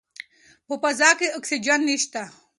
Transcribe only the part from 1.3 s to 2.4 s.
اکسیجن نشته.